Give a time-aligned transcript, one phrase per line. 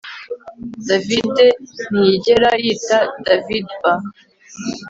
[0.87, 1.35] David
[1.91, 3.91] ntiyigera yitoDavidba